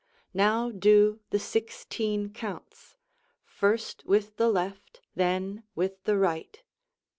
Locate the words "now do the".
0.33-1.37